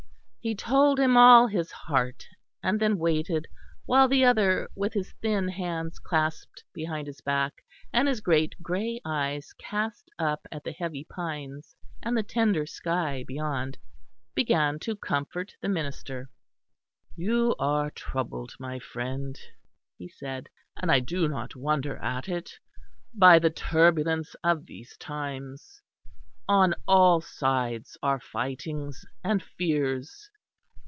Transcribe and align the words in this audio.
He 0.43 0.55
told 0.55 0.99
him 0.99 1.17
all 1.17 1.45
his 1.45 1.69
heart, 1.71 2.25
and 2.63 2.79
then 2.79 2.97
waited, 2.97 3.45
while 3.85 4.07
the 4.07 4.25
other, 4.25 4.67
with 4.75 4.91
his 4.93 5.13
thin 5.21 5.47
hands 5.49 5.99
clasped 5.99 6.63
behind 6.73 7.05
his 7.05 7.21
back, 7.21 7.63
and 7.93 8.07
his 8.07 8.21
great 8.21 8.55
grey 8.59 8.99
eyes 9.05 9.53
cast 9.59 10.09
up 10.17 10.47
at 10.51 10.63
the 10.63 10.71
heavy 10.71 11.03
pines 11.03 11.75
and 12.01 12.17
the 12.17 12.23
tender 12.23 12.65
sky 12.65 13.23
beyond, 13.27 13.77
began 14.33 14.79
to 14.79 14.95
comfort 14.95 15.53
the 15.61 15.69
minister. 15.69 16.27
"You 17.15 17.53
are 17.59 17.91
troubled, 17.91 18.55
my 18.59 18.79
friend," 18.79 19.39
he 19.99 20.09
said, 20.09 20.49
"and 20.75 20.91
I 20.91 21.01
do 21.01 21.27
not 21.27 21.55
wonder 21.55 21.97
at 21.97 22.27
it, 22.27 22.49
by 23.13 23.37
the 23.37 23.51
turbulence 23.51 24.33
of 24.43 24.65
these 24.65 24.97
times. 24.97 25.83
On 26.47 26.73
all 26.87 27.21
sides 27.21 27.95
are 28.03 28.19
fightings 28.19 29.05
and 29.23 29.41
fears. 29.41 30.29